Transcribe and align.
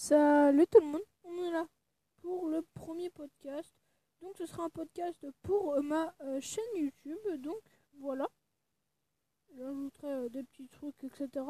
Salut 0.00 0.64
tout 0.68 0.78
le 0.78 0.86
monde, 0.86 1.02
on 1.24 1.44
est 1.44 1.50
là 1.50 1.66
pour 2.22 2.46
le 2.46 2.62
premier 2.74 3.10
podcast. 3.10 3.74
Donc 4.22 4.36
ce 4.36 4.46
sera 4.46 4.62
un 4.62 4.68
podcast 4.68 5.26
pour 5.42 5.74
euh, 5.74 5.82
ma 5.82 6.14
euh, 6.20 6.40
chaîne 6.40 6.62
YouTube. 6.76 7.18
Donc 7.38 7.56
voilà, 7.98 8.28
j'ajouterai 9.56 10.06
euh, 10.06 10.28
des 10.28 10.44
petits 10.44 10.68
trucs, 10.68 11.02
etc. 11.02 11.44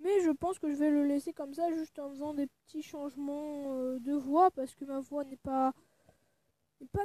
Mais 0.00 0.22
je 0.22 0.30
pense 0.30 0.58
que 0.58 0.70
je 0.70 0.76
vais 0.76 0.88
le 0.90 1.04
laisser 1.04 1.34
comme 1.34 1.52
ça, 1.52 1.70
juste 1.70 1.98
en 1.98 2.08
faisant 2.08 2.32
des 2.32 2.46
petits 2.46 2.82
changements 2.82 3.74
de 3.98 4.14
voix, 4.14 4.50
parce 4.52 4.74
que 4.74 4.86
ma 4.86 5.00
voix 5.00 5.24
n'est 5.24 5.36
pas 5.36 5.74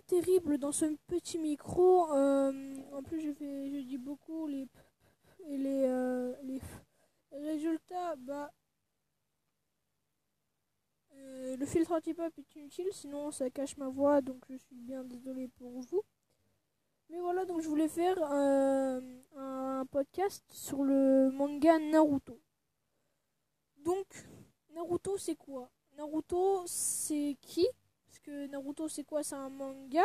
terrible 0.05 0.57
dans 0.57 0.71
ce 0.71 0.85
petit 1.07 1.37
micro. 1.37 2.03
en 2.13 3.03
plus, 3.05 3.19
je 3.19 3.33
fais, 3.33 3.69
je 3.71 3.81
dis 3.81 3.97
beaucoup 3.97 4.47
les 4.47 4.65
et 5.49 5.57
les 5.57 6.41
les 6.43 6.61
résultats, 7.33 8.15
bah 8.19 8.53
euh, 11.17 11.57
le 11.57 11.65
filtre 11.65 11.91
anti-pop 11.91 12.31
est 12.37 12.55
inutile, 12.55 12.87
sinon 12.91 13.31
ça 13.31 13.49
cache 13.49 13.77
ma 13.77 13.89
voix, 13.89 14.21
donc 14.21 14.43
je 14.49 14.57
suis 14.57 14.75
bien 14.75 15.03
désolé 15.03 15.47
pour 15.47 15.79
vous. 15.81 16.03
Mais 17.09 17.19
voilà, 17.19 17.45
donc 17.45 17.61
je 17.61 17.67
voulais 17.69 17.87
faire 17.87 18.17
euh, 18.31 18.99
un 19.35 19.85
podcast 19.89 20.43
sur 20.51 20.83
le 20.83 21.31
manga 21.31 21.79
Naruto. 21.79 22.39
Donc, 23.77 24.05
Naruto 24.73 25.17
c'est 25.17 25.35
quoi? 25.35 25.69
Naruto 25.97 26.63
c'est 26.67 27.37
qui? 27.41 27.67
Parce 28.05 28.19
que 28.19 28.47
Naruto 28.47 28.89
c'est 28.89 29.05
quoi? 29.05 29.23
C'est 29.23 29.35
un 29.35 29.49
manga. 29.49 30.03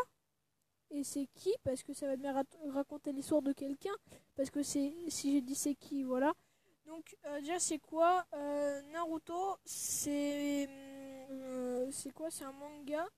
Et 0.91 1.05
c'est 1.05 1.27
qui? 1.35 1.53
Parce 1.65 1.83
que 1.83 1.93
ça 1.93 2.07
va 2.07 2.17
bien 2.17 2.35
raconter 2.69 3.13
l'histoire 3.13 3.43
de 3.43 3.53
quelqu'un. 3.53 3.95
Parce 4.37 4.51
que 4.51 4.63
c'est 4.63 4.93
si 5.09 5.33
j'ai 5.33 5.41
dit 5.41 5.57
c'est 5.57 5.75
qui, 5.75 6.05
voilà. 6.05 6.33
Donc 6.87 7.17
euh, 7.27 7.41
déjà 7.41 7.59
c'est 7.59 7.79
quoi? 7.79 8.25
Naruto 8.93 9.57
c'est 9.65 10.69
euh, 11.33 11.89
c'est 11.91 12.13
quoi 12.13 12.31
C'est 12.31 12.45
un 12.45 12.53
manga 12.53 13.09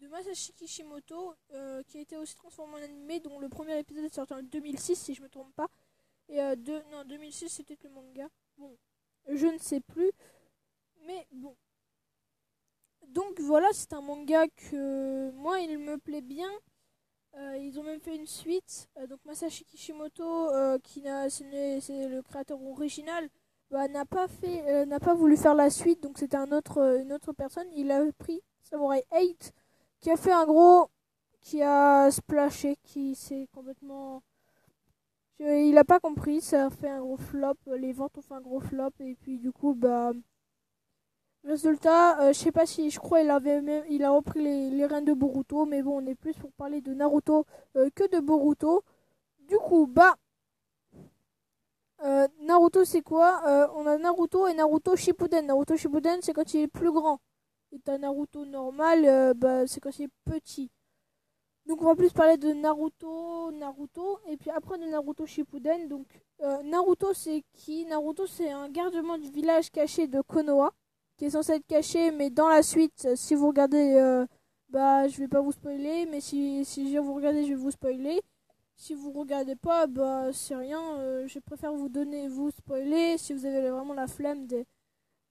de 0.00 0.08
Masashi 0.08 0.52
Kishimoto 0.52 1.34
euh, 1.52 1.82
qui 1.84 1.98
a 1.98 2.00
été 2.00 2.16
aussi 2.16 2.34
transformé 2.34 2.74
en 2.74 2.82
animé, 2.84 3.20
dont 3.20 3.38
le 3.38 3.48
premier 3.48 3.78
épisode 3.78 4.04
est 4.04 4.14
sorti 4.14 4.34
en 4.34 4.42
2006 4.42 4.96
si 4.96 5.14
je 5.14 5.22
me 5.22 5.28
trompe 5.28 5.54
pas. 5.54 5.68
Et 6.28 6.40
euh, 6.40 6.56
de, 6.56 6.82
non, 6.90 7.04
2006 7.04 7.48
c'était 7.48 7.78
le 7.82 7.90
manga. 7.90 8.28
Bon, 8.58 8.76
je 9.28 9.46
ne 9.46 9.58
sais 9.58 9.80
plus. 9.80 10.10
Mais 11.06 11.26
bon. 11.32 11.56
Donc 13.08 13.38
voilà, 13.40 13.68
c'est 13.72 13.92
un 13.92 14.00
manga 14.00 14.46
que 14.48 15.30
moi 15.32 15.60
il 15.60 15.78
me 15.78 15.98
plaît 15.98 16.22
bien. 16.22 16.50
ils 17.58 17.78
ont 17.78 17.82
même 17.82 18.00
fait 18.00 18.16
une 18.16 18.26
suite. 18.26 18.88
donc 19.08 19.20
Masashi 19.24 19.64
Kishimoto, 19.64 20.50
qui 20.82 21.02
c'est 21.30 22.08
le 22.08 22.22
créateur 22.22 22.62
original, 22.62 23.28
bah, 23.70 23.88
n'a 23.88 24.04
pas 24.04 24.28
fait 24.28 24.62
euh, 24.68 24.86
n'a 24.86 25.00
pas 25.00 25.14
voulu 25.14 25.36
faire 25.36 25.54
la 25.54 25.70
suite 25.70 26.02
donc 26.02 26.18
c'était 26.18 26.36
un 26.36 26.52
autre 26.52 26.78
euh, 26.78 27.02
une 27.02 27.12
autre 27.12 27.32
personne. 27.32 27.66
Il 27.76 27.90
a 27.90 28.00
pris 28.18 28.40
Samurai 28.62 29.04
8 29.12 29.52
qui 30.00 30.10
a 30.10 30.16
fait 30.16 30.32
un 30.32 30.46
gros 30.46 30.90
qui 31.40 31.62
a 31.62 32.10
splashé 32.10 32.76
qui 32.84 33.14
s'est 33.14 33.48
complètement 33.52 34.22
il 35.40 35.76
a 35.78 35.84
pas 35.84 36.00
compris 36.00 36.40
ça 36.40 36.66
a 36.66 36.70
fait 36.70 36.88
un 36.88 37.00
gros 37.00 37.16
flop 37.16 37.56
les 37.66 37.92
ventes 37.92 38.16
ont 38.18 38.22
fait 38.22 38.34
un 38.34 38.40
gros 38.40 38.60
flop 38.60 38.90
et 39.00 39.16
puis 39.16 39.38
du 39.38 39.50
coup 39.52 39.74
bah 39.74 40.12
résultat 41.44 42.20
euh, 42.20 42.32
je 42.32 42.38
sais 42.38 42.52
pas 42.52 42.66
si 42.66 42.90
je 42.90 42.98
crois 42.98 43.22
il 43.22 43.30
avait 43.30 43.60
même 43.60 43.84
il 43.88 44.04
a 44.04 44.10
repris 44.10 44.42
les, 44.42 44.70
les 44.70 44.86
de 45.02 45.12
Boruto 45.12 45.66
mais 45.66 45.82
bon 45.82 46.02
on 46.02 46.06
est 46.06 46.14
plus 46.14 46.34
pour 46.34 46.52
parler 46.52 46.80
de 46.80 46.94
Naruto 46.94 47.46
que 47.74 48.10
de 48.10 48.20
Boruto. 48.20 48.84
Du 49.48 49.56
coup 49.58 49.86
bah 49.86 50.16
euh, 52.04 52.28
Naruto 52.40 52.84
c'est 52.84 53.02
quoi? 53.02 53.42
Euh, 53.46 53.66
On 53.74 53.86
a 53.86 53.96
Naruto 53.98 54.46
et 54.46 54.54
Naruto 54.54 54.96
Shippuden. 54.96 55.46
Naruto 55.46 55.76
Shippuden 55.76 56.20
c'est 56.22 56.32
quand 56.32 56.54
il 56.54 56.60
est 56.60 56.68
plus 56.68 56.92
grand. 56.92 57.20
Et 57.72 57.80
un 57.90 57.98
Naruto 57.98 58.44
normal, 58.44 59.04
euh, 59.04 59.34
bah, 59.34 59.66
c'est 59.66 59.80
quand 59.80 59.98
il 59.98 60.04
est 60.04 60.12
petit. 60.24 60.70
Donc 61.66 61.82
on 61.82 61.86
va 61.86 61.94
plus 61.94 62.12
parler 62.12 62.36
de 62.36 62.52
Naruto, 62.52 63.50
Naruto, 63.52 64.18
et 64.28 64.36
puis 64.36 64.50
après 64.50 64.78
de 64.78 64.84
Naruto 64.84 65.26
Shippuden. 65.26 65.88
Donc 65.88 66.06
Naruto 66.64 67.14
c'est 67.14 67.42
qui? 67.54 67.86
Naruto 67.86 68.26
c'est 68.26 68.50
un 68.50 68.68
gardement 68.68 69.16
du 69.18 69.30
village 69.30 69.70
caché 69.70 70.06
de 70.06 70.20
Konoha, 70.20 70.72
qui 71.16 71.24
est 71.26 71.30
censé 71.30 71.52
être 71.54 71.66
caché, 71.66 72.10
mais 72.10 72.28
dans 72.30 72.48
la 72.48 72.62
suite, 72.62 73.08
si 73.16 73.34
vous 73.34 73.48
regardez, 73.48 74.26
bah 74.68 75.08
je 75.08 75.18
vais 75.18 75.28
pas 75.28 75.40
vous 75.40 75.52
spoiler, 75.52 76.06
mais 76.06 76.20
si, 76.20 76.64
si 76.66 76.98
vous 76.98 77.14
regarder, 77.14 77.44
je 77.44 77.50
vais 77.50 77.54
vous 77.54 77.70
spoiler. 77.70 78.20
Si 78.76 78.94
vous 78.94 79.12
regardez 79.12 79.56
pas, 79.56 79.86
bah 79.86 80.32
c'est 80.32 80.56
rien. 80.56 80.96
Euh, 80.98 81.26
je 81.26 81.38
préfère 81.38 81.72
vous 81.72 81.88
donner, 81.88 82.28
vous 82.28 82.50
spoiler. 82.50 83.16
Si 83.18 83.32
vous 83.32 83.46
avez 83.46 83.70
vraiment 83.70 83.94
la 83.94 84.06
flemme 84.06 84.46
de, 84.46 84.64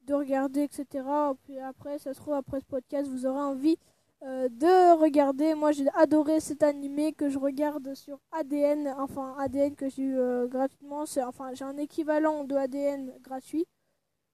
de 0.03 0.13
regarder, 0.13 0.63
etc. 0.63 1.05
Puis 1.43 1.59
après, 1.59 1.99
ça 1.99 2.13
se 2.13 2.19
trouve 2.19 2.33
après 2.33 2.59
ce 2.59 2.65
podcast, 2.65 3.09
vous 3.09 3.25
aurez 3.25 3.41
envie 3.41 3.77
euh, 4.23 4.47
de 4.49 4.97
regarder. 4.99 5.53
Moi, 5.55 5.71
j'ai 5.71 5.87
adoré 5.95 6.39
cet 6.39 6.63
animé 6.63 7.13
que 7.13 7.29
je 7.29 7.37
regarde 7.37 7.93
sur 7.93 8.19
ADN. 8.31 8.87
Enfin, 8.97 9.35
ADN 9.39 9.75
que 9.75 9.89
j'ai 9.89 10.03
eu 10.03 10.17
euh, 10.17 10.47
gratuitement. 10.47 11.03
Enfin, 11.25 11.53
j'ai 11.53 11.65
un 11.65 11.77
équivalent 11.77 12.43
de 12.45 12.55
ADN 12.55 13.13
gratuit. 13.21 13.65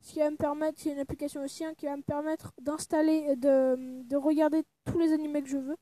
Ce 0.01 0.13
qui 0.13 0.19
va 0.19 0.29
me 0.29 0.37
permettre, 0.37 0.79
c'est 0.79 0.91
une 0.91 0.99
application 0.99 1.43
aussi 1.43 1.65
hein, 1.65 1.73
qui 1.77 1.85
va 1.85 1.97
me 1.97 2.03
permettre 2.03 2.53
d'installer, 2.61 3.35
de, 3.35 4.03
de 4.03 4.15
regarder 4.15 4.63
tous 4.85 4.97
les 4.97 5.11
animés 5.11 5.41
que 5.41 5.49
je 5.49 5.57
veux. 5.57 5.75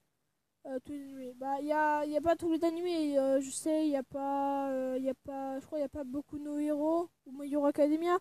Euh, 0.67 0.79
tous 0.83 0.91
les 0.94 1.01
animés. 1.03 1.33
Bah, 1.35 1.55
il 1.61 1.67
y 1.67 1.72
a, 1.72 2.05
y 2.05 2.17
a 2.17 2.22
pas 2.22 2.35
tous 2.35 2.51
les 2.51 2.63
animés. 2.66 3.17
Euh, 3.17 3.39
je 3.39 3.50
sais, 3.50 3.85
il 3.85 3.91
y 3.91 3.95
a 3.95 4.03
pas, 4.03 4.67
il 4.69 4.73
euh, 4.73 4.97
y 5.00 5.09
a 5.09 5.13
pas, 5.13 5.59
je 5.59 5.66
crois, 5.66 5.79
il 5.79 5.81
y 5.81 5.85
a 5.85 5.89
pas 5.89 6.03
beaucoup 6.03 6.38
nos 6.39 6.57
héros 6.59 7.09
ou 7.25 7.31
My 7.31 7.51
Hero 7.51 7.66
Academia. 7.66 8.17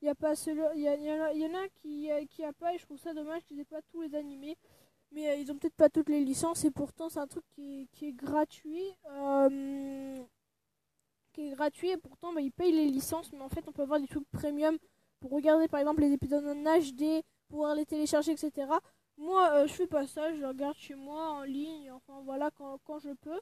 Il 0.00 0.06
y 0.06 0.08
a 0.08 0.14
pas 0.14 0.34
il 0.46 0.80
y, 0.80 0.82
y, 0.82 1.38
y, 1.38 1.46
en 1.46 1.54
a 1.54 1.68
qui, 1.74 2.10
qui 2.30 2.44
a 2.44 2.52
pas 2.52 2.74
et 2.74 2.78
je 2.78 2.84
trouve 2.84 2.98
ça 2.98 3.14
dommage 3.14 3.42
qu'ils 3.44 3.60
aient 3.60 3.64
pas 3.64 3.80
tous 3.90 4.02
les 4.02 4.14
animés. 4.14 4.56
Mais 5.12 5.40
ils 5.40 5.50
ont 5.52 5.56
peut-être 5.56 5.76
pas 5.76 5.88
toutes 5.90 6.08
les 6.08 6.24
licences 6.24 6.64
et 6.64 6.70
pourtant 6.70 7.08
c'est 7.08 7.20
un 7.20 7.26
truc 7.26 7.44
qui 7.54 7.82
est, 7.82 7.86
qui 7.92 8.06
est 8.08 8.12
gratuit. 8.12 8.84
qui 11.32 11.48
est 11.48 11.50
gratuit 11.50 11.90
et 11.90 11.96
pourtant 11.96 12.32
bah, 12.32 12.40
ils 12.40 12.52
payent 12.52 12.72
les 12.72 12.86
licences. 12.86 13.32
Mais 13.32 13.42
en 13.42 13.48
fait, 13.48 13.64
on 13.68 13.72
peut 13.72 13.82
avoir 13.82 14.00
des 14.00 14.08
trucs 14.08 14.28
premium 14.30 14.78
pour 15.20 15.32
regarder 15.32 15.68
par 15.68 15.80
exemple 15.80 16.02
les 16.02 16.12
épisodes 16.12 16.44
en 16.46 16.80
HD, 16.80 17.22
pouvoir 17.48 17.74
les 17.74 17.86
télécharger, 17.86 18.32
etc. 18.32 18.68
Moi, 19.18 19.50
euh, 19.52 19.66
je 19.66 19.72
fais 19.74 19.86
pas 19.86 20.06
ça, 20.06 20.34
je 20.34 20.44
regarde 20.44 20.76
chez 20.76 20.94
moi 20.94 21.30
en 21.32 21.42
ligne, 21.42 21.90
enfin 21.92 22.20
voilà, 22.24 22.50
quand, 22.52 22.78
quand 22.84 22.98
je 23.00 23.10
peux. 23.10 23.40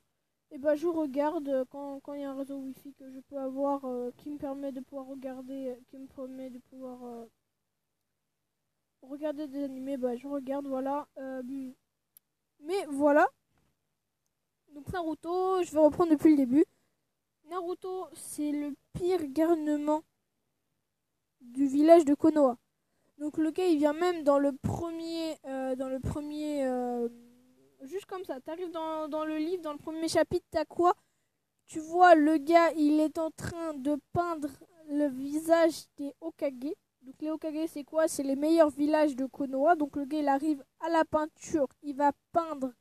Et 0.50 0.58
bah, 0.58 0.76
je 0.76 0.86
regarde 0.86 1.48
euh, 1.48 1.64
quand 1.70 2.00
il 2.14 2.20
y 2.20 2.24
a 2.24 2.30
un 2.30 2.36
réseau 2.38 2.56
wifi 2.58 2.94
que 2.94 3.10
je 3.10 3.20
peux 3.20 3.38
avoir 3.38 3.84
euh, 3.84 4.10
qui 4.18 4.30
me 4.30 4.38
permet 4.38 4.72
de 4.72 4.80
pouvoir 4.80 5.06
regarder, 5.06 5.76
qui 5.88 5.98
me 5.98 6.06
permet 6.06 6.50
de 6.50 6.58
pouvoir 6.58 7.26
regarder 9.02 9.46
des 9.48 9.64
animés, 9.64 9.96
bah, 9.96 10.16
je 10.16 10.26
regarde, 10.28 10.66
voilà. 10.66 11.06
mais 12.60 12.86
voilà. 12.88 13.28
Donc 14.74 14.90
Naruto, 14.92 15.62
je 15.62 15.70
vais 15.70 15.80
reprendre 15.80 16.10
depuis 16.12 16.30
le 16.30 16.36
début. 16.36 16.64
Naruto, 17.50 18.08
c'est 18.14 18.52
le 18.52 18.74
pire 18.94 19.26
garnement 19.26 20.02
du 21.40 21.66
village 21.66 22.04
de 22.04 22.14
Konoha. 22.14 22.56
Donc 23.22 23.38
le 23.38 23.52
gars 23.52 23.66
il 23.66 23.78
vient 23.78 23.92
même 23.92 24.24
dans 24.24 24.40
le 24.40 24.50
premier, 24.50 25.36
euh, 25.46 25.76
dans 25.76 25.88
le 25.88 26.00
premier, 26.00 26.66
euh, 26.66 27.08
juste 27.82 28.06
comme 28.06 28.24
ça. 28.24 28.40
T'arrives 28.40 28.72
dans, 28.72 29.06
dans 29.06 29.24
le 29.24 29.36
livre, 29.36 29.62
dans 29.62 29.70
le 29.70 29.78
premier 29.78 30.08
chapitre, 30.08 30.44
t'as 30.50 30.64
quoi? 30.64 30.92
Tu 31.66 31.78
vois 31.78 32.16
le 32.16 32.38
gars, 32.38 32.72
il 32.72 32.98
est 32.98 33.18
en 33.18 33.30
train 33.30 33.74
de 33.74 33.96
peindre 34.12 34.48
le 34.90 35.06
visage 35.06 35.84
des 35.98 36.12
Okage. 36.20 36.74
Donc 37.02 37.14
les 37.20 37.30
Okage 37.30 37.68
c'est 37.68 37.84
quoi? 37.84 38.08
C'est 38.08 38.24
les 38.24 38.34
meilleurs 38.34 38.70
villages 38.70 39.14
de 39.14 39.26
Konoha. 39.26 39.76
Donc 39.76 39.94
le 39.94 40.04
gars 40.04 40.18
il 40.18 40.26
arrive 40.26 40.64
à 40.80 40.88
la 40.88 41.04
peinture, 41.04 41.68
il 41.84 41.94
va 41.94 42.10
peindre 42.32 42.72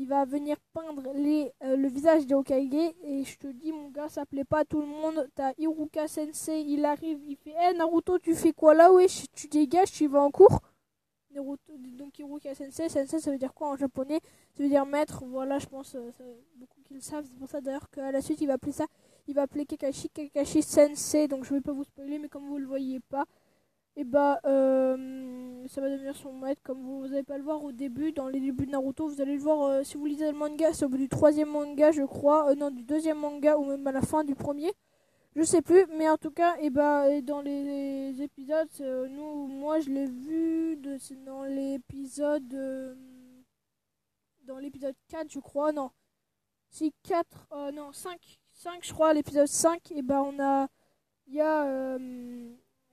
il 0.00 0.06
va 0.06 0.24
venir 0.24 0.56
peindre 0.72 1.12
les, 1.12 1.52
euh, 1.64 1.74
le 1.76 1.88
visage 1.88 2.24
des 2.24 2.34
Okage 2.34 2.72
et 3.02 3.24
je 3.24 3.36
te 3.36 3.48
dis 3.48 3.72
mon 3.72 3.88
gars 3.90 4.08
ça 4.08 4.24
plaît 4.24 4.44
pas 4.44 4.60
à 4.60 4.64
tout 4.64 4.80
le 4.80 4.86
monde. 4.86 5.28
T'as 5.34 5.52
Iruka 5.58 6.06
Sensei 6.06 6.62
il 6.62 6.84
arrive 6.84 7.18
il 7.26 7.36
fait 7.36 7.50
hé 7.50 7.74
Naruto 7.74 8.16
tu 8.20 8.36
fais 8.36 8.52
quoi 8.52 8.74
là 8.74 8.92
wesh? 8.92 9.24
Tu 9.34 9.48
dégages 9.48 9.90
tu 9.90 10.06
vas 10.06 10.22
en 10.22 10.30
cours? 10.30 10.60
Donc 11.34 12.18
Iruka 12.20 12.54
Sensei 12.54 12.88
Sensei 12.88 13.18
ça 13.18 13.32
veut 13.32 13.38
dire 13.38 13.52
quoi 13.52 13.70
en 13.70 13.76
japonais? 13.76 14.20
Ça 14.54 14.62
veut 14.62 14.68
dire 14.68 14.86
maître. 14.86 15.24
Voilà 15.26 15.58
je 15.58 15.66
pense 15.66 15.96
euh, 15.96 16.12
beaucoup 16.54 16.80
qui 16.84 16.94
le 16.94 17.00
savent. 17.00 17.26
C'est 17.28 17.36
pour 17.36 17.48
ça 17.48 17.60
d'ailleurs 17.60 17.90
qu'à 17.90 18.12
la 18.12 18.22
suite 18.22 18.40
il 18.40 18.46
va 18.46 18.54
appeler 18.54 18.72
ça 18.72 18.86
il 19.26 19.34
va 19.34 19.42
appeler 19.42 19.66
Kakashi 19.66 20.10
Kakashi 20.10 20.62
Sensei. 20.62 21.26
Donc 21.26 21.44
je 21.44 21.54
vais 21.54 21.60
pas 21.60 21.72
vous 21.72 21.84
spoiler 21.84 22.20
mais 22.20 22.28
comme 22.28 22.46
vous 22.46 22.58
le 22.58 22.66
voyez 22.66 23.00
pas 23.00 23.24
et 23.98 24.04
bah 24.04 24.38
euh, 24.46 25.66
ça 25.66 25.80
va 25.80 25.90
devenir 25.90 26.14
son 26.14 26.32
maître 26.32 26.62
comme 26.62 26.80
vous 26.84 27.08
n'allez 27.08 27.24
pas 27.24 27.36
le 27.36 27.42
voir 27.42 27.64
au 27.64 27.72
début 27.72 28.12
dans 28.12 28.28
les 28.28 28.38
débuts 28.38 28.66
de 28.66 28.70
Naruto 28.70 29.08
vous 29.08 29.20
allez 29.20 29.34
le 29.34 29.40
voir 29.40 29.64
euh, 29.64 29.82
si 29.82 29.96
vous 29.96 30.06
lisez 30.06 30.30
le 30.30 30.38
manga 30.38 30.72
c'est 30.72 30.84
au 30.84 30.88
bout 30.88 30.98
du 30.98 31.08
troisième 31.08 31.48
manga 31.50 31.90
je 31.90 32.04
crois 32.04 32.48
euh, 32.48 32.54
non 32.54 32.70
du 32.70 32.84
deuxième 32.84 33.18
manga 33.18 33.58
ou 33.58 33.64
même 33.64 33.84
à 33.88 33.92
la 33.92 34.00
fin 34.00 34.22
du 34.22 34.36
premier. 34.36 34.72
Je 35.34 35.42
sais 35.42 35.62
plus 35.62 35.84
mais 35.96 36.08
en 36.08 36.16
tout 36.16 36.30
cas 36.30 36.56
et 36.58 36.70
bah 36.70 37.20
dans 37.22 37.40
les, 37.40 38.22
épisodes 38.22 38.68
nous 39.10 39.48
moi 39.48 39.80
je 39.80 39.90
l'ai 39.90 40.06
vu 40.06 40.76
de, 40.76 40.96
dans 41.24 41.42
l'épisode 41.42 42.96
dans 44.44 44.58
l'épisode 44.58 44.94
4 45.08 45.26
je 45.28 45.40
crois 45.40 45.72
non. 45.72 45.90
Si 46.70 46.94
4 47.02 47.72
non 47.74 47.92
5 47.92 48.16
5 48.52 48.78
je 48.84 48.92
crois 48.92 49.12
l'épisode 49.12 49.48
5 49.48 49.90
et 49.90 50.02
bah 50.02 50.22
on 50.22 50.38
a 50.38 50.68
il 51.26 51.34
y 51.34 51.40
a 51.40 51.98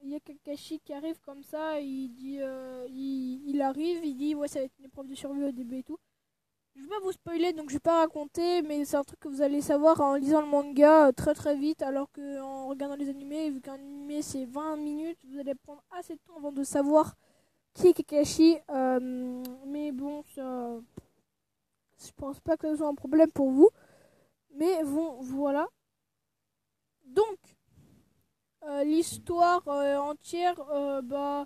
il 0.05 0.11
y 0.11 0.15
a 0.15 0.19
Kakashi 0.19 0.79
qui 0.79 0.93
arrive 0.93 1.19
comme 1.21 1.43
ça, 1.43 1.79
il 1.79 2.09
dit, 2.13 2.37
euh, 2.39 2.85
il, 2.89 3.59
arrive, 3.61 4.05
il 4.05 4.15
dit 4.15 4.35
ouais 4.35 4.47
ça 4.47 4.59
va 4.59 4.65
être 4.65 4.77
une 4.79 4.85
épreuve 4.85 5.07
de 5.07 5.15
survie 5.15 5.43
au 5.43 5.51
début 5.51 5.79
et 5.79 5.83
tout. 5.83 5.97
Je 6.75 6.83
vais 6.83 6.89
pas 6.89 6.99
vous 7.01 7.11
spoiler 7.11 7.53
donc 7.53 7.69
je 7.69 7.75
vais 7.75 7.79
pas 7.79 7.99
raconter, 7.99 8.61
mais 8.61 8.85
c'est 8.85 8.97
un 8.97 9.03
truc 9.03 9.19
que 9.19 9.27
vous 9.27 9.41
allez 9.41 9.61
savoir 9.61 9.99
en 10.01 10.15
lisant 10.15 10.41
le 10.41 10.47
manga 10.47 11.07
euh, 11.07 11.11
très 11.11 11.33
très 11.33 11.55
vite, 11.55 11.81
alors 11.81 12.11
que 12.11 12.39
en 12.39 12.67
regardant 12.67 12.95
les 12.95 13.09
animés, 13.09 13.49
vu 13.49 13.61
qu'un 13.61 13.73
animé 13.73 14.21
c'est 14.21 14.45
20 14.45 14.77
minutes, 14.77 15.19
vous 15.27 15.39
allez 15.39 15.55
prendre 15.55 15.83
assez 15.91 16.13
de 16.13 16.19
temps 16.19 16.37
avant 16.37 16.51
de 16.51 16.63
savoir 16.63 17.15
qui 17.73 17.87
est 17.87 17.93
Kakashi. 17.93 18.57
Euh, 18.69 19.43
mais 19.65 19.91
bon, 19.91 20.23
ça, 20.35 20.77
je 21.97 22.11
pense 22.15 22.39
pas 22.39 22.57
que 22.57 22.69
ce 22.69 22.77
soit 22.77 22.87
un 22.87 22.95
problème 22.95 23.31
pour 23.31 23.49
vous. 23.49 23.69
Mais 24.55 24.83
bon, 24.83 25.17
voilà. 25.21 25.67
Donc, 27.05 27.37
l'histoire 28.83 29.67
euh, 29.67 29.97
entière, 29.97 30.59
euh, 30.71 31.01
bah, 31.01 31.45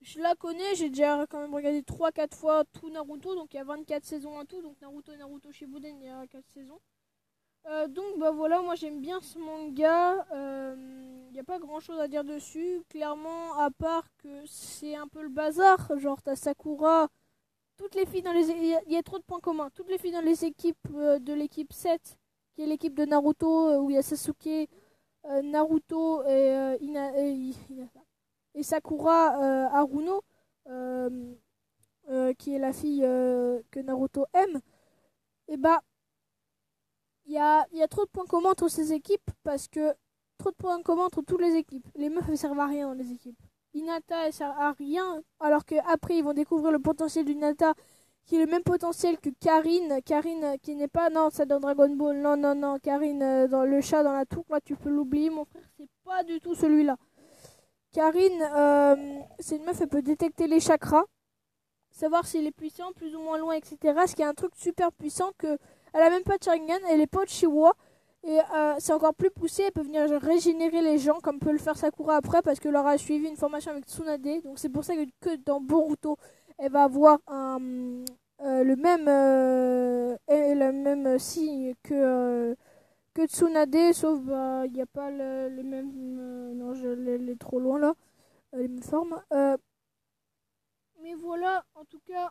je 0.00 0.20
la 0.20 0.34
connais. 0.34 0.74
J'ai 0.74 0.88
déjà 0.88 1.26
quand 1.28 1.40
même 1.40 1.54
regardé 1.54 1.82
3-4 1.82 2.34
fois 2.34 2.64
tout 2.72 2.90
Naruto. 2.90 3.34
Donc, 3.34 3.54
il 3.54 3.56
y 3.56 3.60
a 3.60 3.64
24 3.64 4.04
saisons 4.04 4.38
en 4.38 4.44
tout. 4.44 4.62
Donc, 4.62 4.80
Naruto 4.80 5.14
Naruto 5.16 5.52
Shippuden, 5.52 5.96
il 6.00 6.06
y 6.06 6.08
a 6.10 6.26
4 6.26 6.44
saisons. 6.48 6.80
donc, 7.88 8.18
bah 8.18 8.32
voilà, 8.32 8.60
moi 8.60 8.74
j'aime 8.74 9.00
bien 9.00 9.20
ce 9.20 9.38
manga. 9.38 10.26
Il 11.28 11.32
n'y 11.32 11.40
a 11.40 11.44
pas 11.44 11.58
grand 11.58 11.80
chose 11.80 11.98
à 12.00 12.08
dire 12.08 12.24
dessus. 12.24 12.82
Clairement, 12.88 13.54
à 13.58 13.70
part 13.70 14.04
que 14.18 14.44
c'est 14.46 14.94
un 14.94 15.08
peu 15.08 15.22
le 15.22 15.30
bazar. 15.30 15.78
Genre, 15.98 16.20
t'as 16.22 16.36
Sakura. 16.36 17.08
Toutes 17.78 17.94
les 17.94 18.06
filles 18.06 18.22
dans 18.22 18.32
les. 18.32 18.50
Il 18.50 18.92
y, 18.92 18.96
a 18.96 19.02
trop 19.02 19.18
de 19.18 19.24
points 19.24 19.40
communs. 19.40 19.70
Toutes 19.74 19.88
les 19.88 19.98
filles 19.98 20.12
dans 20.12 20.20
les 20.20 20.44
équipes 20.44 20.88
de 20.92 21.32
l'équipe 21.32 21.72
7, 21.72 22.18
qui 22.54 22.62
est 22.62 22.66
l'équipe 22.66 22.94
de 22.94 23.04
Naruto, 23.06 23.80
où 23.80 23.90
il 23.90 23.94
y 23.94 23.98
a 23.98 24.02
Sasuke. 24.02 24.68
Euh, 25.26 25.42
Naruto 25.42 26.24
et, 26.24 26.28
euh, 26.28 27.52
et, 28.54 28.62
Sakura 28.62 29.40
euh, 29.40 29.68
Haruno, 29.68 30.22
qui 32.38 32.54
est 32.54 32.58
la 32.58 32.72
fille 32.72 33.02
que 33.70 33.80
Naruto 33.80 34.26
aime, 34.34 34.60
et 35.48 35.56
bah 35.56 35.80
il 37.26 37.34
y 37.34 37.38
a, 37.38 37.66
y 37.72 37.82
a 37.82 37.88
trop 37.88 38.04
de 38.04 38.10
points 38.10 38.26
communs 38.26 38.50
entre 38.50 38.68
ces 38.68 38.92
équipes 38.92 39.30
parce 39.44 39.68
que 39.68 39.94
trop 40.38 40.50
de 40.50 40.56
points 40.56 40.82
communs 40.82 41.06
entre 41.06 41.22
toutes 41.22 41.40
les 41.40 41.54
équipes. 41.54 41.86
Les 41.94 42.10
meufs 42.10 42.28
ne 42.28 42.34
servent 42.34 42.58
à 42.58 42.66
rien 42.66 42.88
dans 42.88 42.94
les 42.94 43.12
équipes. 43.12 43.38
Inata 43.74 44.26
elle 44.26 44.32
sert 44.32 44.50
à 44.58 44.72
rien 44.72 45.22
alors 45.40 45.64
qu'après 45.64 46.18
ils 46.18 46.24
vont 46.24 46.34
découvrir 46.34 46.72
le 46.72 46.80
potentiel 46.80 47.24
d'Inata 47.24 47.74
qui 48.26 48.36
est 48.36 48.44
le 48.44 48.50
même 48.50 48.62
potentiel 48.62 49.18
que 49.18 49.30
Karine. 49.40 50.00
Karine 50.04 50.56
qui 50.62 50.74
n'est 50.74 50.88
pas, 50.88 51.10
non, 51.10 51.28
c'est 51.32 51.46
dans 51.46 51.60
Dragon 51.60 51.88
Ball. 51.90 52.16
Non, 52.18 52.36
non, 52.36 52.54
non, 52.54 52.78
Karine, 52.78 53.22
euh, 53.22 53.48
dans 53.48 53.64
le 53.64 53.80
chat 53.80 54.02
dans 54.02 54.12
la 54.12 54.24
tour, 54.24 54.44
là, 54.50 54.60
tu 54.60 54.76
peux 54.76 54.90
l'oublier, 54.90 55.30
mon 55.30 55.44
frère, 55.44 55.62
c'est 55.76 55.88
pas 56.04 56.22
du 56.24 56.40
tout 56.40 56.54
celui-là. 56.54 56.96
Karine, 57.92 58.42
euh, 58.54 59.20
c'est 59.38 59.56
une 59.56 59.64
meuf, 59.64 59.80
elle 59.80 59.88
peut 59.88 60.02
détecter 60.02 60.46
les 60.46 60.60
chakras, 60.60 61.04
savoir 61.90 62.26
s'il 62.26 62.46
est 62.46 62.52
puissant, 62.52 62.92
plus 62.92 63.14
ou 63.14 63.20
moins 63.20 63.38
loin, 63.38 63.54
etc. 63.54 63.76
Ce 64.06 64.14
qui 64.14 64.22
est 64.22 64.26
un 64.26 64.34
truc 64.34 64.52
super 64.56 64.92
puissant 64.92 65.30
que 65.36 65.58
elle 65.92 66.02
a 66.02 66.10
même 66.10 66.22
pas 66.22 66.38
de 66.38 66.42
Sharingan, 66.42 66.78
elle 66.88 67.02
est 67.02 67.06
pas 67.06 67.24
de 67.24 67.30
Shiwa. 67.30 67.74
Et 68.24 68.38
euh, 68.38 68.74
c'est 68.78 68.92
encore 68.92 69.14
plus 69.14 69.30
poussé, 69.30 69.64
elle 69.64 69.72
peut 69.72 69.82
venir 69.82 70.08
régénérer 70.22 70.80
les 70.80 70.96
gens 70.96 71.18
comme 71.20 71.40
peut 71.40 71.50
le 71.50 71.58
faire 71.58 71.76
Sakura 71.76 72.16
après 72.16 72.40
parce 72.40 72.60
que 72.60 72.68
leur 72.68 72.86
a 72.86 72.96
suivi 72.96 73.26
une 73.26 73.36
formation 73.36 73.72
avec 73.72 73.84
Tsunade. 73.84 74.22
Donc 74.44 74.60
c'est 74.60 74.68
pour 74.68 74.84
ça 74.84 74.94
que, 74.94 75.04
que 75.20 75.36
dans 75.44 75.60
Boruto, 75.60 76.16
elle 76.58 76.72
va 76.72 76.84
avoir 76.84 77.18
euh, 77.30 78.04
le 78.64 78.76
même 78.76 79.06
euh, 79.08 80.16
le 80.28 80.72
même 80.72 81.18
signe 81.18 81.74
que 81.82 81.94
euh, 81.94 82.54
que 83.14 83.26
Tsunade 83.26 83.92
sauf 83.92 84.20
bah 84.22 84.66
il 84.66 84.72
n'y 84.72 84.82
a 84.82 84.86
pas 84.86 85.10
le, 85.10 85.48
les 85.48 85.62
mêmes 85.62 86.54
non 86.56 86.74
je 86.74 86.88
l'ai 86.88 87.36
trop 87.36 87.60
loin 87.60 87.78
là. 87.78 87.94
Les 88.54 88.68
mêmes 88.68 88.82
formes 88.82 89.20
mais 91.02 91.14
voilà 91.14 91.64
en 91.74 91.84
tout 91.84 92.00
cas 92.06 92.30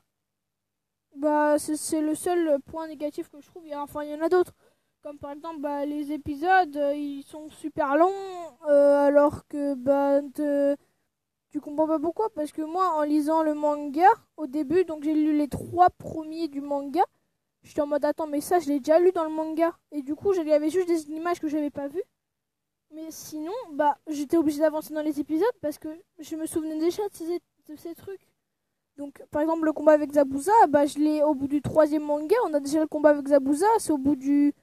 bah 1.16 1.58
c'est 1.60 2.02
le 2.02 2.16
seul 2.16 2.60
point 2.66 2.88
négatif 2.88 3.30
que 3.30 3.40
je 3.42 3.48
trouve. 3.48 3.66
Il 3.66 3.72
y 3.72 3.76
enfin 3.76 4.04
il 4.04 4.12
y 4.12 4.16
en 4.16 4.22
a 4.22 4.30
d'autres. 4.30 4.54
Comme 5.04 5.18
par 5.18 5.32
exemple 5.32 5.60
bah, 5.60 5.86
les 5.86 6.12
épisodes 6.12 6.76
ils 6.96 7.24
sont 7.24 7.50
super 7.50 7.98
longs 7.98 8.12
alors 8.68 9.48
que 9.48 9.74
bah 9.76 10.22
tu 11.52 11.60
comprends 11.60 11.88
pas 11.88 12.00
pourquoi? 12.00 12.30
Parce 12.34 12.52
que 12.52 12.62
moi, 12.62 12.90
en 12.96 13.04
lisant 13.04 13.44
le 13.44 13.54
manga 13.54 14.08
au 14.38 14.48
début, 14.48 14.86
donc 14.86 15.04
j'ai 15.04 15.14
lu 15.14 15.38
les 15.38 15.50
trois 15.50 15.90
premiers 15.90 16.48
du 16.48 16.62
manga, 16.62 17.04
j'étais 17.64 17.82
en 17.82 17.88
mode 17.88 18.06
attends, 18.06 18.28
mais 18.28 18.42
ça 18.42 18.60
je 18.60 18.70
l'ai 18.70 18.80
déjà 18.80 19.00
lu 19.00 19.12
dans 19.12 19.26
le 19.26 19.30
manga. 19.30 19.78
Et 19.92 20.02
du 20.02 20.16
coup, 20.16 20.32
avait 20.32 20.70
juste 20.70 20.88
des 20.88 21.10
images 21.12 21.40
que 21.40 21.48
j'avais 21.50 21.70
pas 21.70 21.88
vues. 21.88 22.04
Mais 22.94 23.10
sinon, 23.10 23.54
bah, 23.74 23.98
j'étais 24.08 24.38
obligée 24.38 24.60
d'avancer 24.60 24.94
dans 24.94 25.02
les 25.02 25.20
épisodes 25.20 25.48
parce 25.62 25.78
que 25.78 25.90
je 26.20 26.36
me 26.36 26.46
souvenais 26.46 26.78
déjà 26.80 27.08
de 27.08 27.14
ces, 27.16 27.40
de 27.68 27.76
ces 27.76 27.96
trucs. 27.96 28.28
Donc, 28.98 29.24
par 29.32 29.42
exemple, 29.42 29.66
le 29.66 29.74
combat 29.74 29.94
avec 29.94 30.12
Zabuza, 30.14 30.52
bah, 30.70 30.86
je 30.86 31.00
l'ai 31.00 31.24
au 31.24 31.34
bout 31.34 31.48
du 31.48 31.62
troisième 31.62 32.04
manga. 32.04 32.36
On 32.48 32.54
a 32.54 32.60
déjà 32.60 32.80
le 32.82 32.88
combat 32.88 33.12
avec 33.12 33.28
Zabuza, 33.28 33.68
c'est 33.80 33.92
au 33.92 33.98
bout 33.98 34.16
du. 34.16 34.54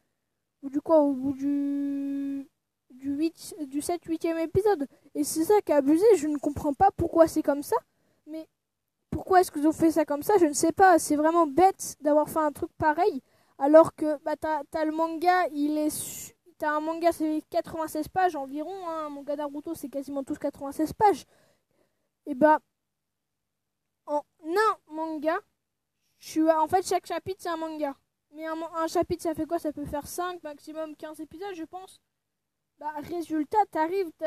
Au 0.62 0.66
bout 0.66 0.70
du 0.70 0.80
quoi? 0.80 1.00
Au 1.00 1.12
bout 1.12 1.32
du 1.32 2.46
du, 2.98 3.10
8, 3.10 3.54
du 3.66 3.80
7 3.80 4.04
8e 4.06 4.38
épisode. 4.38 4.86
Et 5.14 5.24
c'est 5.24 5.44
ça 5.44 5.54
qui 5.64 5.72
est 5.72 5.76
abusé, 5.76 6.04
je 6.16 6.26
ne 6.28 6.36
comprends 6.38 6.74
pas 6.74 6.90
pourquoi 6.96 7.26
c'est 7.26 7.42
comme 7.42 7.62
ça. 7.62 7.76
Mais 8.26 8.48
pourquoi 9.10 9.40
est-ce 9.40 9.50
qu'ils 9.50 9.66
ont 9.66 9.72
fait 9.72 9.90
ça 9.90 10.04
comme 10.04 10.22
ça 10.22 10.34
Je 10.38 10.46
ne 10.46 10.52
sais 10.52 10.72
pas, 10.72 10.98
c'est 10.98 11.16
vraiment 11.16 11.46
bête 11.46 11.96
d'avoir 12.00 12.28
fait 12.28 12.38
un 12.40 12.52
truc 12.52 12.70
pareil. 12.78 13.22
Alors 13.58 13.94
que 13.94 14.18
bah, 14.22 14.36
t'as 14.36 14.62
as 14.74 14.84
le 14.84 14.92
manga, 14.92 15.46
il 15.52 15.78
est... 15.78 16.34
T'as 16.58 16.72
un 16.72 16.80
manga, 16.80 17.12
c'est 17.12 17.42
96 17.50 18.08
pages 18.08 18.34
environ. 18.34 18.74
Hein. 18.88 19.06
Un 19.06 19.08
manga 19.10 19.36
Naruto, 19.36 19.74
c'est 19.74 19.88
quasiment 19.88 20.24
tous 20.24 20.38
96 20.38 20.92
pages. 20.92 21.24
Et 22.26 22.34
bah, 22.34 22.58
en 24.06 24.22
un 24.44 24.92
manga, 24.92 25.38
je 26.18 26.28
suis 26.28 26.50
en 26.50 26.66
fait, 26.66 26.86
chaque 26.86 27.06
chapitre, 27.06 27.40
c'est 27.42 27.48
un 27.48 27.56
manga. 27.56 27.94
Mais 28.32 28.46
un, 28.46 28.56
un, 28.74 28.86
chapitre, 28.88 29.22
ça 29.22 29.34
fait 29.34 29.46
quoi? 29.46 29.58
Ça 29.58 29.72
peut 29.72 29.84
faire 29.84 30.06
5, 30.06 30.42
maximum 30.42 30.96
15 30.96 31.20
épisodes, 31.20 31.54
je 31.54 31.64
pense. 31.64 32.00
Bah, 32.78 32.92
résultat, 33.10 33.58
t'arrives, 33.72 34.10
t'es 34.18 34.26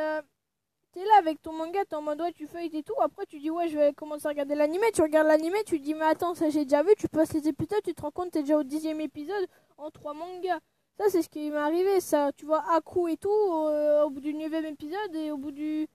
là 1.06 1.18
avec 1.20 1.42
ton 1.42 1.54
manga, 1.54 1.86
t'es 1.86 1.96
en 1.96 2.02
mode 2.02 2.22
ouais, 2.22 2.34
tu 2.34 2.48
feuilles 2.48 2.76
et 2.76 2.84
tout. 2.84 3.00
Après, 3.02 3.26
tu 3.26 3.40
dis 3.40 3.50
ouais, 3.50 3.70
je 3.70 3.78
vais 3.78 3.94
commencer 3.94 4.26
à 4.28 4.30
regarder 4.30 4.56
l'anime. 4.56 4.82
Tu 4.94 5.02
regardes 5.02 5.28
l'anime, 5.28 5.54
tu 5.66 5.80
dis 5.80 5.94
mais 5.94 6.06
attends, 6.06 6.36
ça 6.36 6.50
j'ai 6.50 6.66
déjà 6.66 6.84
vu. 6.84 6.92
Tu 6.98 7.08
passes 7.08 7.34
les 7.34 7.48
épisodes, 7.48 7.82
tu 7.84 7.94
te 7.94 8.02
rends 8.02 8.12
compte, 8.12 8.32
t'es 8.32 8.42
déjà 8.42 8.58
au 8.58 8.64
dixième 8.64 9.00
épisode 9.02 9.48
en 9.78 9.90
trois 9.90 10.14
mangas. 10.14 10.60
Ça, 10.98 11.06
c'est 11.10 11.22
ce 11.22 11.30
qui 11.30 11.50
m'est 11.50 11.58
arrivé, 11.58 12.02
ça. 12.02 12.32
Tu 12.36 12.46
vois, 12.46 12.64
à 12.72 12.82
coup 12.82 13.08
et 13.08 13.18
tout, 13.18 13.30
euh, 13.30 14.04
au 14.04 14.10
bout 14.10 14.20
du 14.20 14.34
neuvième 14.34 14.66
épisode 14.66 15.16
et 15.16 15.32
au 15.32 15.38
bout 15.38 15.52
du, 15.52 15.88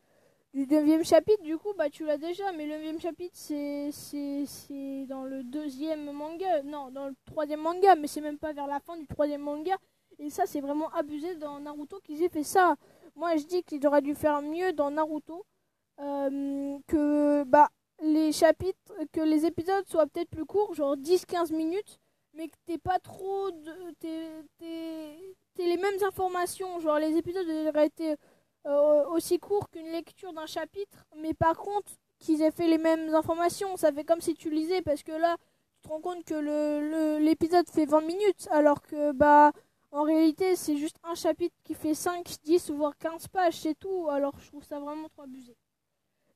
du 0.55 0.67
neuvième 0.67 1.05
chapitre, 1.05 1.43
du 1.43 1.59
coup, 1.59 1.75
bah 1.77 1.91
tu 1.91 2.05
l'as 2.07 2.17
déjà. 2.17 2.51
Mais 2.53 2.65
le 2.65 2.73
neuvième 2.73 3.01
chapitre, 3.01 3.37
c'est, 3.37 3.91
dans 5.07 5.25
le 5.25 5.45
deuxième 5.45 6.11
manga. 6.11 6.63
Non, 6.63 6.91
dans 6.91 7.07
le 7.09 7.15
troisième 7.27 7.61
manga, 7.61 7.95
mais 7.97 8.07
c'est 8.09 8.23
même 8.23 8.39
pas 8.39 8.53
vers 8.53 8.67
la 8.67 8.81
fin 8.81 8.97
du 8.97 9.07
troisième 9.07 9.43
manga. 9.43 9.77
Et 10.19 10.31
ça, 10.31 10.47
c'est 10.47 10.61
vraiment 10.61 10.89
abusé 10.91 11.35
dans 11.37 11.61
Naruto 11.61 12.01
qu'ils 12.01 12.23
aient 12.23 12.29
fait 12.29 12.43
ça. 12.43 12.77
Moi, 13.15 13.37
je 13.37 13.45
dis 13.45 13.63
qu'ils 13.63 13.87
auraient 13.87 14.03
dû 14.03 14.15
faire 14.15 14.43
mieux 14.43 14.73
dans 14.73 14.91
Naruto. 14.91 15.45
Euh, 15.99 16.79
que 16.87 17.45
bah, 17.45 17.69
les 18.03 18.31
chapitres, 18.33 18.93
que 19.13 19.21
les 19.21 19.47
épisodes 19.47 19.87
soient 19.87 20.07
peut-être 20.07 20.29
plus 20.29 20.45
courts, 20.45 20.75
genre 20.75 20.97
10-15 20.97 21.55
minutes, 21.55 21.99
mais 22.35 22.49
que 22.49 22.57
t'aies 22.67 22.79
pas 22.79 22.99
trop 22.99 23.51
de. 23.51 23.93
T'aies 24.01 25.17
les 25.59 25.77
mêmes 25.79 26.03
informations. 26.07 26.79
Genre, 26.81 26.99
les 26.99 27.17
épisodes 27.17 27.47
auraient 27.69 27.87
été 27.87 28.17
euh, 28.67 29.07
aussi 29.09 29.39
courts 29.39 29.71
qu'une 29.71 29.91
lecture 29.91 30.33
d'un 30.33 30.47
chapitre, 30.47 31.05
mais 31.17 31.33
par 31.33 31.57
contre, 31.57 31.93
qu'ils 32.19 32.43
aient 32.43 32.51
fait 32.51 32.69
les 32.69 32.79
mêmes 32.79 33.15
informations. 33.15 33.77
Ça 33.77 33.93
fait 33.93 34.05
comme 34.05 34.21
si 34.21 34.35
tu 34.35 34.51
lisais, 34.51 34.83
parce 34.83 35.03
que 35.03 35.13
là, 35.13 35.37
tu 35.83 35.89
te 35.89 35.89
rends 35.89 36.01
compte 36.01 36.25
que 36.25 37.19
l'épisode 37.19 37.67
le, 37.67 37.73
fait 37.73 37.87
20 37.87 38.01
minutes, 38.03 38.49
alors 38.51 38.83
que 38.83 39.13
bah 39.13 39.53
en 39.91 40.03
réalité, 40.03 40.57
c'est 40.57 40.77
juste 40.77 40.97
un 41.05 41.15
chapitre 41.15 41.55
qui 41.65 41.75
fait 41.75 41.95
5, 41.95 42.25
10 42.45 42.71
voire 42.71 42.97
15 42.99 43.29
pages, 43.29 43.61
c'est 43.61 43.75
tout. 43.79 44.09
Alors 44.09 44.39
je 44.41 44.49
trouve 44.49 44.65
ça 44.65 44.79
vraiment 44.81 45.09
trop 45.09 45.23
abusé. 45.23 45.57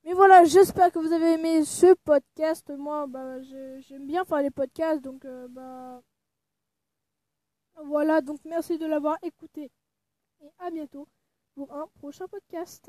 Mais 0.03 0.13
voilà, 0.13 0.43
j'espère 0.45 0.91
que 0.91 0.99
vous 0.99 1.13
avez 1.13 1.33
aimé 1.33 1.63
ce 1.63 1.93
podcast. 1.93 2.69
Moi, 2.71 3.05
bah, 3.07 3.41
j'aime 3.41 4.07
bien 4.07 4.25
faire 4.25 4.41
les 4.41 4.49
podcasts, 4.51 5.01
donc 5.01 5.25
euh, 5.25 5.47
bah 5.49 6.01
voilà. 7.83 8.21
Donc 8.21 8.39
merci 8.45 8.77
de 8.77 8.85
l'avoir 8.85 9.17
écouté 9.23 9.71
et 10.41 10.51
à 10.59 10.71
bientôt 10.71 11.07
pour 11.55 11.71
un 11.73 11.87
prochain 11.99 12.27
podcast. 12.27 12.79